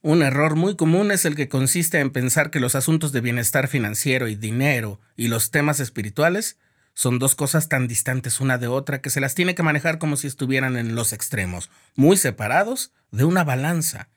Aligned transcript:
Un 0.00 0.22
error 0.22 0.54
muy 0.54 0.76
común 0.76 1.10
es 1.10 1.24
el 1.24 1.34
que 1.34 1.48
consiste 1.48 1.98
en 1.98 2.10
pensar 2.10 2.50
que 2.50 2.60
los 2.60 2.76
asuntos 2.76 3.10
de 3.10 3.20
bienestar 3.20 3.66
financiero 3.66 4.28
y 4.28 4.36
dinero 4.36 5.00
y 5.16 5.26
los 5.26 5.50
temas 5.50 5.80
espirituales 5.80 6.56
son 6.94 7.18
dos 7.18 7.34
cosas 7.34 7.68
tan 7.68 7.88
distantes 7.88 8.40
una 8.40 8.58
de 8.58 8.68
otra 8.68 9.00
que 9.00 9.10
se 9.10 9.20
las 9.20 9.34
tiene 9.34 9.56
que 9.56 9.64
manejar 9.64 9.98
como 9.98 10.16
si 10.16 10.28
estuvieran 10.28 10.76
en 10.76 10.94
los 10.94 11.12
extremos, 11.12 11.68
muy 11.96 12.16
separados 12.16 12.92
de 13.10 13.24
una 13.24 13.42
balanza. 13.42 14.08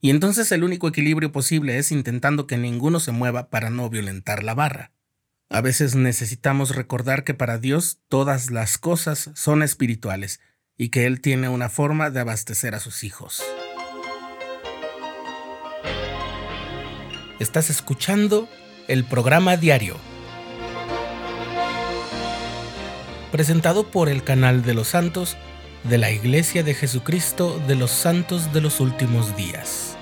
Y 0.00 0.10
entonces 0.10 0.52
el 0.52 0.62
único 0.62 0.86
equilibrio 0.86 1.32
posible 1.32 1.78
es 1.78 1.90
intentando 1.90 2.46
que 2.46 2.56
ninguno 2.56 3.00
se 3.00 3.10
mueva 3.10 3.50
para 3.50 3.68
no 3.68 3.90
violentar 3.90 4.44
la 4.44 4.54
barra. 4.54 4.92
A 5.48 5.60
veces 5.60 5.96
necesitamos 5.96 6.76
recordar 6.76 7.24
que 7.24 7.34
para 7.34 7.58
Dios 7.58 7.98
todas 8.08 8.52
las 8.52 8.78
cosas 8.78 9.30
son 9.34 9.64
espirituales 9.64 10.38
y 10.76 10.90
que 10.90 11.06
Él 11.06 11.20
tiene 11.20 11.48
una 11.48 11.68
forma 11.68 12.10
de 12.10 12.20
abastecer 12.20 12.76
a 12.76 12.80
sus 12.80 13.02
hijos. 13.02 13.42
Estás 17.38 17.68
escuchando 17.68 18.48
el 18.88 19.04
programa 19.04 19.58
diario. 19.58 19.96
Presentado 23.30 23.90
por 23.90 24.08
el 24.08 24.24
canal 24.24 24.62
de 24.62 24.72
los 24.72 24.88
santos 24.88 25.36
de 25.84 25.98
la 25.98 26.10
Iglesia 26.10 26.62
de 26.62 26.72
Jesucristo 26.72 27.60
de 27.68 27.74
los 27.74 27.90
Santos 27.90 28.54
de 28.54 28.62
los 28.62 28.80
Últimos 28.80 29.36
Días. 29.36 29.95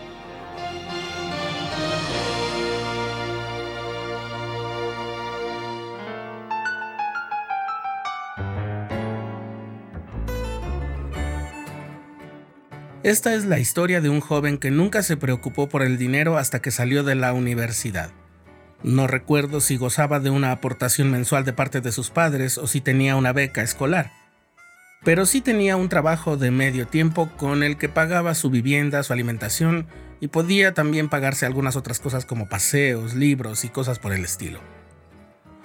Esta 13.05 13.35
es 13.35 13.45
la 13.45 13.59
historia 13.59 14.01
de 14.01 14.09
un 14.09 14.21
joven 14.21 14.57
que 14.57 14.71
nunca 14.71 15.03
se 15.03 15.19
preocupó 15.19 15.69
por 15.69 15.83
el 15.83 15.99
dinero 15.99 16.39
hasta 16.39 16.63
que 16.63 16.71
salió 16.71 17.05
de 17.05 17.15
la 17.15 17.35
universidad. 17.35 18.09
No 18.83 19.07
recuerdo 19.07 19.61
si 19.61 19.77
gozaba 19.77 20.21
de 20.21 20.31
una 20.31 20.53
aportación 20.53 21.11
mensual 21.11 21.45
de 21.45 21.53
parte 21.53 21.83
de 21.83 21.93
sus 21.93 22.09
padres 22.09 22.57
o 22.57 22.67
si 22.67 22.81
tenía 22.81 23.17
una 23.17 23.35
beca 23.35 23.61
escolar, 23.61 24.11
pero 25.05 25.27
sí 25.27 25.43
tenía 25.43 25.77
un 25.77 25.91
trabajo 25.91 26.39
de 26.39 26.51
medio 26.51 26.87
tiempo 26.87 27.29
con 27.37 27.63
el 27.63 27.77
que 27.77 27.91
pagaba 27.91 28.35
su 28.35 28.49
vivienda, 28.49 29.03
su 29.03 29.13
alimentación 29.13 29.87
y 30.19 30.29
podía 30.29 30.73
también 30.73 31.11
pagarse 31.11 31.45
algunas 31.45 31.77
otras 31.77 32.01
cosas 32.01 32.25
como 32.25 32.49
paseos, 32.49 33.13
libros 33.13 33.67
y 33.67 33.69
cosas 33.69 33.99
por 33.99 34.15
el 34.15 34.25
estilo. 34.25 34.61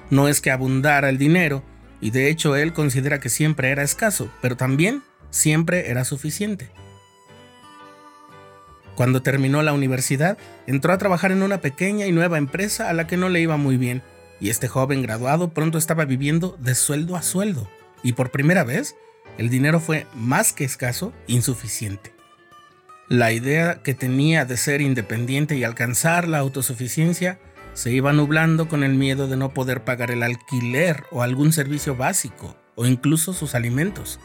No 0.09 0.27
es 0.27 0.42
que 0.42 0.52
abundara 0.52 1.08
el 1.08 1.17
dinero, 1.17 1.64
y 2.02 2.11
de 2.11 2.30
hecho 2.30 2.58
él 2.58 2.73
considera 2.73 3.21
que 3.21 3.30
siempre 3.30 3.69
era 3.69 3.83
escaso, 3.83 4.30
pero 4.42 4.58
también 4.58 5.03
siempre 5.30 5.89
era 5.89 6.03
suficiente. 6.03 6.69
Cuando 9.00 9.22
terminó 9.22 9.64
la 9.64 9.72
universidad, 9.72 10.38
entró 10.67 10.92
a 10.92 10.97
trabajar 10.97 11.31
en 11.31 11.42
una 11.42 11.61
pequeña 11.61 12.05
y 12.05 12.11
nueva 12.11 12.38
empresa 12.38 12.89
a 12.89 12.94
la 12.94 13.08
que 13.08 13.16
no 13.16 13.30
le 13.30 13.39
iba 13.39 13.55
muy 13.55 13.78
bien, 13.78 14.03
y 14.42 14.50
este 14.50 14.67
joven 14.67 15.02
graduado 15.02 15.53
pronto 15.53 15.78
estaba 15.78 16.03
viviendo 16.03 16.58
de 16.59 16.75
sueldo 16.75 17.16
a 17.16 17.22
sueldo, 17.22 17.70
y 18.03 18.11
por 18.11 18.30
primera 18.30 18.66
vez, 18.66 18.97
el 19.38 19.50
dinero 19.50 19.80
fue 19.80 20.05
más 20.16 20.52
que 20.52 20.66
escaso, 20.66 21.14
insuficiente. 21.27 22.11
La 23.08 23.31
idea 23.31 23.81
que 23.83 23.94
tenía 23.94 24.44
de 24.44 24.58
ser 24.58 24.81
independiente 24.81 25.55
y 25.55 25.64
alcanzar 25.64 26.27
la 26.27 26.39
autosuficiencia 26.39 27.39
se 27.72 27.94
iba 27.94 28.11
nublando 28.11 28.67
con 28.67 28.83
el 28.83 28.95
miedo 28.95 29.30
de 29.30 29.38
no 29.38 29.53
poder 29.53 29.86
pagar 29.86 30.11
el 30.11 30.23
alquiler 30.23 31.05
o 31.09 31.23
algún 31.23 31.53
servicio 31.53 31.95
básico, 31.95 32.58
o 32.75 32.86
incluso 32.86 33.31
sus 33.31 33.55
alimentos. 33.55 34.20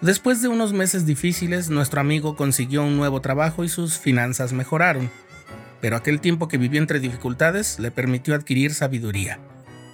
Después 0.00 0.40
de 0.40 0.48
unos 0.48 0.72
meses 0.72 1.04
difíciles, 1.04 1.68
nuestro 1.68 2.00
amigo 2.00 2.34
consiguió 2.34 2.82
un 2.82 2.96
nuevo 2.96 3.20
trabajo 3.20 3.64
y 3.64 3.68
sus 3.68 3.98
finanzas 3.98 4.54
mejoraron, 4.54 5.10
pero 5.82 5.94
aquel 5.94 6.22
tiempo 6.22 6.48
que 6.48 6.56
vivió 6.56 6.80
entre 6.80 7.00
dificultades 7.00 7.78
le 7.78 7.90
permitió 7.90 8.34
adquirir 8.34 8.72
sabiduría 8.72 9.38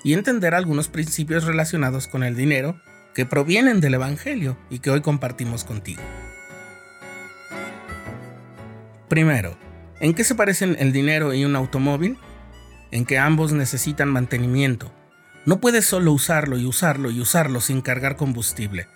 y 0.05 0.13
entender 0.13 0.55
algunos 0.55 0.87
principios 0.87 1.43
relacionados 1.43 2.07
con 2.07 2.23
el 2.23 2.37
dinero 2.37 2.81
que 3.15 3.27
provienen 3.27 3.81
del 3.81 3.95
Evangelio 3.95 4.57
y 4.71 4.79
que 4.79 4.91
hoy 4.91 5.01
compartimos 5.01 5.65
contigo. 5.65 6.03
Primero, 9.09 9.59
¿en 9.99 10.15
qué 10.15 10.23
se 10.23 10.37
parecen 10.37 10.77
el 10.79 10.93
dinero 10.93 11.35
y 11.35 11.45
un 11.45 11.57
automóvil? 11.57 12.17
En 12.93 13.07
que 13.07 13.19
ambos 13.19 13.53
necesitan 13.53 14.09
mantenimiento. 14.09 14.93
No 15.47 15.61
puedes 15.61 15.85
solo 15.85 16.13
usarlo 16.13 16.59
y 16.59 16.65
usarlo 16.65 17.11
y 17.11 17.21
usarlo 17.21 17.61
sin 17.61 17.81
cargar 17.81 18.15
combustible 18.15 18.87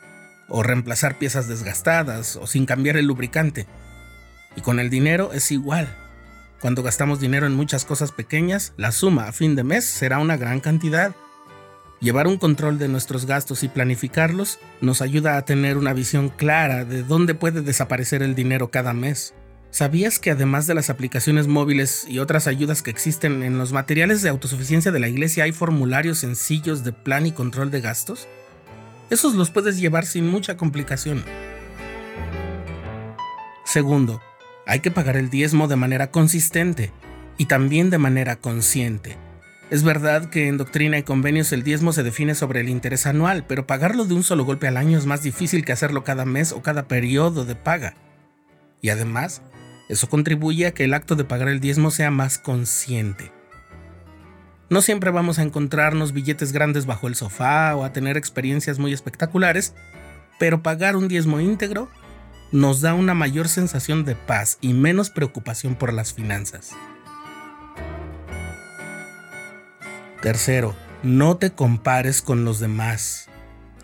o 0.50 0.62
reemplazar 0.62 1.16
piezas 1.16 1.48
desgastadas 1.48 2.36
o 2.36 2.46
sin 2.46 2.66
cambiar 2.66 2.96
el 2.96 3.06
lubricante. 3.06 3.66
Y 4.56 4.60
con 4.60 4.80
el 4.80 4.90
dinero 4.90 5.32
es 5.32 5.50
igual. 5.52 5.88
Cuando 6.60 6.82
gastamos 6.82 7.20
dinero 7.20 7.46
en 7.46 7.54
muchas 7.54 7.86
cosas 7.86 8.12
pequeñas, 8.12 8.74
la 8.76 8.92
suma 8.92 9.28
a 9.28 9.32
fin 9.32 9.56
de 9.56 9.64
mes 9.64 9.86
será 9.86 10.18
una 10.18 10.36
gran 10.36 10.60
cantidad. 10.60 11.14
Llevar 12.00 12.26
un 12.26 12.36
control 12.36 12.78
de 12.78 12.88
nuestros 12.88 13.24
gastos 13.24 13.62
y 13.62 13.68
planificarlos 13.68 14.58
nos 14.80 15.00
ayuda 15.00 15.36
a 15.36 15.44
tener 15.44 15.78
una 15.78 15.94
visión 15.94 16.28
clara 16.28 16.84
de 16.84 17.02
dónde 17.02 17.34
puede 17.34 17.62
desaparecer 17.62 18.22
el 18.22 18.34
dinero 18.34 18.70
cada 18.70 18.92
mes. 18.92 19.34
¿Sabías 19.70 20.18
que 20.18 20.32
además 20.32 20.66
de 20.66 20.74
las 20.74 20.90
aplicaciones 20.90 21.46
móviles 21.46 22.04
y 22.08 22.18
otras 22.18 22.48
ayudas 22.48 22.82
que 22.82 22.90
existen 22.90 23.44
en 23.44 23.56
los 23.56 23.72
materiales 23.72 24.20
de 24.20 24.28
autosuficiencia 24.28 24.90
de 24.90 24.98
la 24.98 25.08
iglesia 25.08 25.44
hay 25.44 25.52
formularios 25.52 26.18
sencillos 26.18 26.82
de 26.82 26.92
plan 26.92 27.24
y 27.24 27.32
control 27.32 27.70
de 27.70 27.80
gastos? 27.80 28.26
Esos 29.10 29.34
los 29.34 29.50
puedes 29.50 29.78
llevar 29.78 30.06
sin 30.06 30.28
mucha 30.28 30.56
complicación. 30.56 31.24
Segundo, 33.64 34.20
hay 34.66 34.80
que 34.80 34.92
pagar 34.92 35.16
el 35.16 35.30
diezmo 35.30 35.66
de 35.66 35.76
manera 35.76 36.10
consistente 36.12 36.92
y 37.36 37.46
también 37.46 37.90
de 37.90 37.98
manera 37.98 38.36
consciente. 38.36 39.16
Es 39.70 39.82
verdad 39.82 40.30
que 40.30 40.48
en 40.48 40.58
doctrina 40.58 40.98
y 40.98 41.02
convenios 41.02 41.52
el 41.52 41.62
diezmo 41.62 41.92
se 41.92 42.02
define 42.02 42.34
sobre 42.34 42.60
el 42.60 42.68
interés 42.68 43.06
anual, 43.06 43.44
pero 43.46 43.66
pagarlo 43.66 44.04
de 44.04 44.14
un 44.14 44.22
solo 44.22 44.44
golpe 44.44 44.66
al 44.66 44.76
año 44.76 44.98
es 44.98 45.06
más 45.06 45.22
difícil 45.22 45.64
que 45.64 45.72
hacerlo 45.72 46.04
cada 46.04 46.24
mes 46.24 46.52
o 46.52 46.62
cada 46.62 46.88
periodo 46.88 47.44
de 47.44 47.54
paga. 47.54 47.94
Y 48.80 48.90
además, 48.90 49.42
eso 49.88 50.08
contribuye 50.08 50.66
a 50.66 50.72
que 50.72 50.84
el 50.84 50.94
acto 50.94 51.16
de 51.16 51.24
pagar 51.24 51.48
el 51.48 51.60
diezmo 51.60 51.90
sea 51.90 52.10
más 52.10 52.38
consciente. 52.38 53.32
No 54.70 54.82
siempre 54.82 55.10
vamos 55.10 55.40
a 55.40 55.42
encontrarnos 55.42 56.12
billetes 56.12 56.52
grandes 56.52 56.86
bajo 56.86 57.08
el 57.08 57.16
sofá 57.16 57.74
o 57.74 57.84
a 57.84 57.92
tener 57.92 58.16
experiencias 58.16 58.78
muy 58.78 58.92
espectaculares, 58.92 59.74
pero 60.38 60.62
pagar 60.62 60.94
un 60.94 61.08
diezmo 61.08 61.40
íntegro 61.40 61.88
nos 62.52 62.80
da 62.80 62.94
una 62.94 63.12
mayor 63.12 63.48
sensación 63.48 64.04
de 64.04 64.14
paz 64.14 64.58
y 64.60 64.72
menos 64.72 65.10
preocupación 65.10 65.74
por 65.74 65.92
las 65.92 66.14
finanzas. 66.14 66.70
Tercero, 70.22 70.76
no 71.02 71.36
te 71.36 71.50
compares 71.50 72.22
con 72.22 72.44
los 72.44 72.60
demás. 72.60 73.28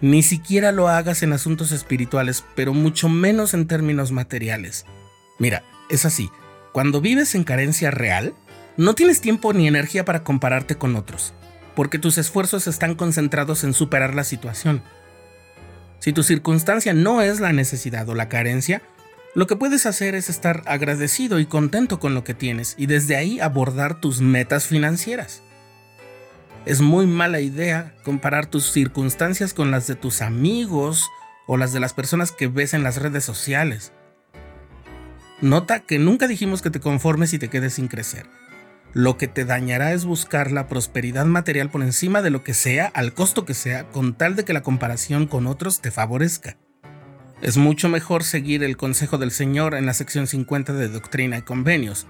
Ni 0.00 0.22
siquiera 0.22 0.70
lo 0.70 0.86
hagas 0.86 1.24
en 1.24 1.32
asuntos 1.32 1.72
espirituales, 1.72 2.44
pero 2.54 2.74
mucho 2.74 3.08
menos 3.08 3.54
en 3.54 3.66
términos 3.66 4.12
materiales. 4.12 4.86
Mira, 5.40 5.64
es 5.90 6.04
así, 6.04 6.30
cuando 6.72 7.00
vives 7.00 7.34
en 7.34 7.42
carencia 7.42 7.90
real, 7.90 8.34
no 8.76 8.94
tienes 8.94 9.20
tiempo 9.20 9.52
ni 9.52 9.66
energía 9.66 10.04
para 10.04 10.22
compararte 10.22 10.76
con 10.76 10.96
otros, 10.96 11.32
porque 11.74 11.98
tus 11.98 12.18
esfuerzos 12.18 12.66
están 12.66 12.94
concentrados 12.94 13.64
en 13.64 13.72
superar 13.72 14.14
la 14.14 14.24
situación. 14.24 14.82
Si 15.98 16.12
tu 16.12 16.22
circunstancia 16.22 16.92
no 16.92 17.22
es 17.22 17.40
la 17.40 17.52
necesidad 17.52 18.08
o 18.08 18.14
la 18.14 18.28
carencia, 18.28 18.82
lo 19.34 19.46
que 19.46 19.56
puedes 19.56 19.86
hacer 19.86 20.14
es 20.14 20.30
estar 20.30 20.62
agradecido 20.66 21.40
y 21.40 21.46
contento 21.46 22.00
con 22.00 22.14
lo 22.14 22.24
que 22.24 22.34
tienes 22.34 22.74
y 22.78 22.86
desde 22.86 23.16
ahí 23.16 23.40
abordar 23.40 24.00
tus 24.00 24.20
metas 24.20 24.66
financieras. 24.66 25.42
Es 26.64 26.80
muy 26.80 27.06
mala 27.06 27.40
idea 27.40 27.94
comparar 28.02 28.46
tus 28.46 28.72
circunstancias 28.72 29.54
con 29.54 29.70
las 29.70 29.86
de 29.86 29.94
tus 29.94 30.20
amigos 30.22 31.08
o 31.46 31.56
las 31.56 31.72
de 31.72 31.80
las 31.80 31.92
personas 31.92 32.32
que 32.32 32.48
ves 32.48 32.74
en 32.74 32.82
las 32.82 32.96
redes 32.96 33.24
sociales. 33.24 33.92
Nota 35.40 35.80
que 35.80 35.98
nunca 35.98 36.28
dijimos 36.28 36.62
que 36.62 36.70
te 36.70 36.80
conformes 36.80 37.32
y 37.34 37.38
te 37.38 37.48
quedes 37.48 37.74
sin 37.74 37.88
crecer. 37.88 38.26
Lo 38.96 39.18
que 39.18 39.28
te 39.28 39.44
dañará 39.44 39.92
es 39.92 40.06
buscar 40.06 40.50
la 40.50 40.68
prosperidad 40.68 41.26
material 41.26 41.68
por 41.68 41.82
encima 41.82 42.22
de 42.22 42.30
lo 42.30 42.42
que 42.42 42.54
sea, 42.54 42.86
al 42.94 43.12
costo 43.12 43.44
que 43.44 43.52
sea, 43.52 43.90
con 43.90 44.14
tal 44.14 44.36
de 44.36 44.46
que 44.46 44.54
la 44.54 44.62
comparación 44.62 45.26
con 45.26 45.46
otros 45.46 45.82
te 45.82 45.90
favorezca. 45.90 46.56
Es 47.42 47.58
mucho 47.58 47.90
mejor 47.90 48.24
seguir 48.24 48.64
el 48.64 48.78
consejo 48.78 49.18
del 49.18 49.32
Señor 49.32 49.74
en 49.74 49.84
la 49.84 49.92
sección 49.92 50.26
50 50.26 50.72
de 50.72 50.88
Doctrina 50.88 51.36
y 51.36 51.42
Convenios. 51.42 52.06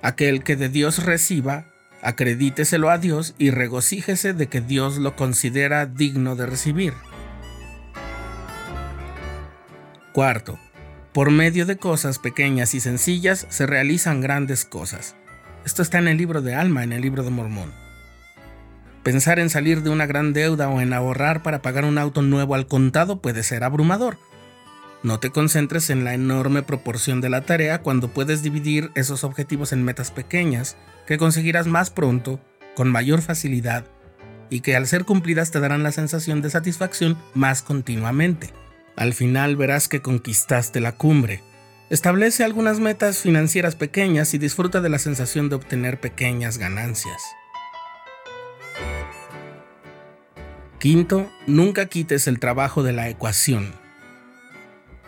Aquel 0.00 0.44
que 0.44 0.54
de 0.54 0.68
Dios 0.68 1.02
reciba, 1.02 1.66
acredíteselo 2.02 2.90
a 2.90 2.98
Dios 2.98 3.34
y 3.36 3.50
regocíjese 3.50 4.32
de 4.32 4.46
que 4.46 4.60
Dios 4.60 4.98
lo 4.98 5.16
considera 5.16 5.86
digno 5.86 6.36
de 6.36 6.46
recibir. 6.46 6.94
Cuarto, 10.12 10.56
por 11.12 11.32
medio 11.32 11.66
de 11.66 11.78
cosas 11.78 12.20
pequeñas 12.20 12.74
y 12.74 12.80
sencillas 12.80 13.44
se 13.50 13.66
realizan 13.66 14.20
grandes 14.20 14.64
cosas. 14.64 15.16
Esto 15.64 15.82
está 15.82 15.98
en 15.98 16.08
el 16.08 16.16
libro 16.16 16.42
de 16.42 16.54
Alma, 16.54 16.82
en 16.82 16.92
el 16.92 17.02
libro 17.02 17.22
de 17.22 17.30
Mormón. 17.30 17.72
Pensar 19.04 19.38
en 19.38 19.48
salir 19.48 19.82
de 19.82 19.90
una 19.90 20.06
gran 20.06 20.32
deuda 20.32 20.68
o 20.68 20.80
en 20.80 20.92
ahorrar 20.92 21.42
para 21.42 21.62
pagar 21.62 21.84
un 21.84 21.98
auto 21.98 22.22
nuevo 22.22 22.54
al 22.54 22.66
contado 22.66 23.20
puede 23.20 23.42
ser 23.44 23.62
abrumador. 23.62 24.18
No 25.04 25.20
te 25.20 25.30
concentres 25.30 25.90
en 25.90 26.04
la 26.04 26.14
enorme 26.14 26.62
proporción 26.62 27.20
de 27.20 27.28
la 27.28 27.42
tarea 27.42 27.80
cuando 27.82 28.08
puedes 28.08 28.42
dividir 28.42 28.90
esos 28.94 29.24
objetivos 29.24 29.72
en 29.72 29.84
metas 29.84 30.10
pequeñas 30.10 30.76
que 31.06 31.18
conseguirás 31.18 31.66
más 31.66 31.90
pronto, 31.90 32.40
con 32.74 32.88
mayor 32.90 33.22
facilidad, 33.22 33.84
y 34.50 34.60
que 34.60 34.76
al 34.76 34.86
ser 34.86 35.04
cumplidas 35.04 35.50
te 35.50 35.60
darán 35.60 35.82
la 35.82 35.92
sensación 35.92 36.42
de 36.42 36.50
satisfacción 36.50 37.18
más 37.34 37.62
continuamente. 37.62 38.50
Al 38.96 39.14
final 39.14 39.56
verás 39.56 39.88
que 39.88 40.02
conquistaste 40.02 40.80
la 40.80 40.92
cumbre. 40.92 41.42
Establece 41.92 42.42
algunas 42.42 42.80
metas 42.80 43.18
financieras 43.18 43.76
pequeñas 43.76 44.32
y 44.32 44.38
disfruta 44.38 44.80
de 44.80 44.88
la 44.88 44.98
sensación 44.98 45.50
de 45.50 45.56
obtener 45.56 46.00
pequeñas 46.00 46.56
ganancias. 46.56 47.20
Quinto, 50.78 51.30
nunca 51.46 51.84
quites 51.84 52.28
el 52.28 52.38
trabajo 52.38 52.82
de 52.82 52.94
la 52.94 53.10
ecuación. 53.10 53.72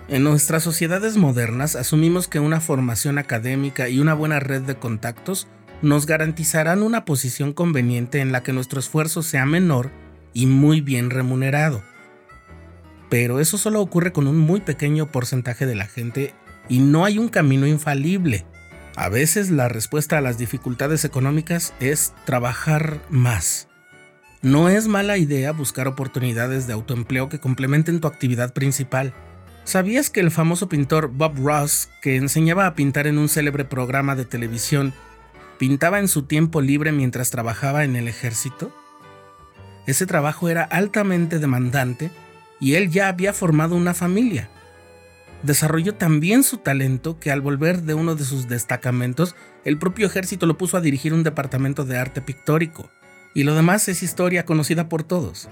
En 0.08 0.24
nuestras 0.24 0.62
sociedades 0.62 1.16
modernas 1.16 1.74
asumimos 1.74 2.28
que 2.28 2.38
una 2.38 2.60
formación 2.60 3.16
académica 3.16 3.88
y 3.88 3.98
una 3.98 4.12
buena 4.12 4.38
red 4.38 4.60
de 4.60 4.74
contactos 4.74 5.48
nos 5.80 6.04
garantizarán 6.04 6.82
una 6.82 7.06
posición 7.06 7.54
conveniente 7.54 8.20
en 8.20 8.30
la 8.30 8.42
que 8.42 8.52
nuestro 8.52 8.78
esfuerzo 8.78 9.22
sea 9.22 9.46
menor 9.46 9.90
y 10.34 10.44
muy 10.44 10.82
bien 10.82 11.08
remunerado. 11.08 11.82
Pero 13.08 13.40
eso 13.40 13.56
solo 13.56 13.80
ocurre 13.80 14.12
con 14.12 14.26
un 14.26 14.36
muy 14.36 14.60
pequeño 14.60 15.10
porcentaje 15.10 15.64
de 15.64 15.76
la 15.76 15.86
gente 15.86 16.34
y 16.68 16.80
no 16.80 17.04
hay 17.04 17.18
un 17.18 17.28
camino 17.28 17.66
infalible. 17.66 18.46
A 18.96 19.08
veces 19.08 19.50
la 19.50 19.68
respuesta 19.68 20.18
a 20.18 20.20
las 20.20 20.38
dificultades 20.38 21.04
económicas 21.04 21.74
es 21.80 22.14
trabajar 22.24 23.00
más. 23.10 23.68
No 24.40 24.68
es 24.68 24.86
mala 24.86 25.16
idea 25.16 25.52
buscar 25.52 25.88
oportunidades 25.88 26.66
de 26.66 26.74
autoempleo 26.74 27.28
que 27.28 27.40
complementen 27.40 28.00
tu 28.00 28.06
actividad 28.06 28.52
principal. 28.52 29.14
¿Sabías 29.64 30.10
que 30.10 30.20
el 30.20 30.30
famoso 30.30 30.68
pintor 30.68 31.08
Bob 31.08 31.34
Ross, 31.42 31.88
que 32.02 32.16
enseñaba 32.16 32.66
a 32.66 32.74
pintar 32.74 33.06
en 33.06 33.16
un 33.16 33.30
célebre 33.30 33.64
programa 33.64 34.14
de 34.14 34.26
televisión, 34.26 34.92
pintaba 35.58 35.98
en 35.98 36.08
su 36.08 36.24
tiempo 36.24 36.60
libre 36.60 36.92
mientras 36.92 37.30
trabajaba 37.30 37.84
en 37.84 37.96
el 37.96 38.06
ejército? 38.06 38.70
Ese 39.86 40.06
trabajo 40.06 40.48
era 40.48 40.62
altamente 40.62 41.38
demandante 41.38 42.10
y 42.60 42.74
él 42.74 42.90
ya 42.90 43.08
había 43.08 43.32
formado 43.32 43.74
una 43.74 43.94
familia. 43.94 44.50
Desarrolló 45.44 45.94
también 45.94 46.42
su 46.42 46.56
talento 46.56 47.20
que 47.20 47.30
al 47.30 47.42
volver 47.42 47.82
de 47.82 47.92
uno 47.92 48.14
de 48.14 48.24
sus 48.24 48.48
destacamentos, 48.48 49.36
el 49.66 49.78
propio 49.78 50.06
ejército 50.06 50.46
lo 50.46 50.56
puso 50.56 50.78
a 50.78 50.80
dirigir 50.80 51.12
un 51.12 51.22
departamento 51.22 51.84
de 51.84 51.98
arte 51.98 52.22
pictórico 52.22 52.90
y 53.34 53.42
lo 53.42 53.54
demás 53.54 53.86
es 53.88 54.02
historia 54.02 54.46
conocida 54.46 54.88
por 54.88 55.02
todos. 55.02 55.50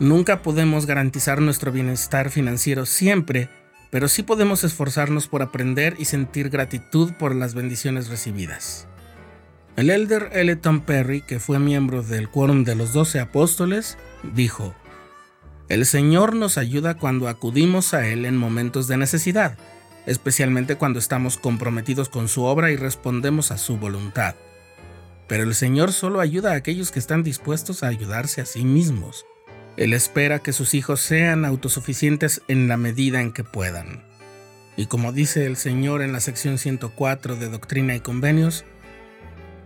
Nunca 0.00 0.40
podemos 0.40 0.86
garantizar 0.86 1.42
nuestro 1.42 1.72
bienestar 1.72 2.30
financiero 2.30 2.86
siempre, 2.86 3.50
pero 3.90 4.08
sí 4.08 4.22
podemos 4.22 4.64
esforzarnos 4.64 5.28
por 5.28 5.42
aprender 5.42 5.96
y 5.98 6.06
sentir 6.06 6.48
gratitud 6.48 7.12
por 7.12 7.34
las 7.34 7.54
bendiciones 7.54 8.08
recibidas. 8.08 8.88
El 9.76 9.90
elder 9.90 10.30
Elton 10.32 10.80
Perry, 10.80 11.20
que 11.20 11.38
fue 11.38 11.58
miembro 11.58 12.02
del 12.02 12.30
Quórum 12.30 12.64
de 12.64 12.76
los 12.76 12.94
Doce 12.94 13.20
Apóstoles, 13.20 13.98
dijo, 14.34 14.74
El 15.72 15.86
Señor 15.86 16.36
nos 16.36 16.58
ayuda 16.58 16.98
cuando 16.98 17.28
acudimos 17.28 17.94
a 17.94 18.06
Él 18.06 18.26
en 18.26 18.36
momentos 18.36 18.88
de 18.88 18.98
necesidad, 18.98 19.56
especialmente 20.04 20.76
cuando 20.76 20.98
estamos 20.98 21.38
comprometidos 21.38 22.10
con 22.10 22.28
su 22.28 22.42
obra 22.42 22.70
y 22.70 22.76
respondemos 22.76 23.50
a 23.50 23.56
su 23.56 23.78
voluntad. 23.78 24.34
Pero 25.28 25.44
el 25.44 25.54
Señor 25.54 25.94
solo 25.94 26.20
ayuda 26.20 26.52
a 26.52 26.56
aquellos 26.56 26.90
que 26.90 26.98
están 26.98 27.22
dispuestos 27.22 27.82
a 27.82 27.86
ayudarse 27.86 28.42
a 28.42 28.44
sí 28.44 28.66
mismos. 28.66 29.24
Él 29.78 29.94
espera 29.94 30.40
que 30.40 30.52
sus 30.52 30.74
hijos 30.74 31.00
sean 31.00 31.46
autosuficientes 31.46 32.42
en 32.48 32.68
la 32.68 32.76
medida 32.76 33.22
en 33.22 33.32
que 33.32 33.42
puedan. 33.42 34.04
Y 34.76 34.88
como 34.88 35.10
dice 35.10 35.46
el 35.46 35.56
Señor 35.56 36.02
en 36.02 36.12
la 36.12 36.20
sección 36.20 36.58
104 36.58 37.36
de 37.36 37.48
Doctrina 37.48 37.96
y 37.96 38.00
Convenios, 38.00 38.66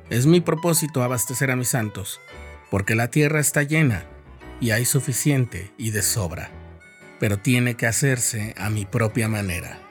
es 0.09 0.27
mi 0.27 0.41
propósito 0.41 1.03
abastecer 1.03 1.51
a 1.51 1.57
mis 1.57 1.71
santos, 1.71 2.21
porque 2.71 2.95
la 2.95 3.11
tierra 3.11 3.41
está 3.41 3.65
llena 3.65 4.07
y 4.61 4.71
hay 4.71 4.85
suficiente 4.85 5.73
y 5.79 5.91
de 5.91 6.03
sobra, 6.03 6.51
pero 7.21 7.39
tiene 7.39 7.75
que 7.75 7.87
hacerse 7.87 8.55
a 8.57 8.71
mi 8.71 8.85
propia 8.85 9.29
manera. 9.29 9.86